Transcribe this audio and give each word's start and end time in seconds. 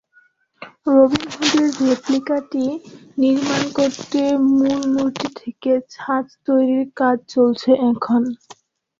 রবিনহুডের 0.87 1.69
রেপ্লিকাটি 1.81 2.65
নির্মাণ 3.17 3.63
করতে 3.77 4.21
মূল 4.49 4.81
মূর্তি 4.93 5.27
থেকে 5.39 5.71
ছাঁচ 5.93 6.25
তৈরির 6.45 6.85
কাজ 6.99 7.17
চলছে 7.33 7.71
এখন। 7.91 8.21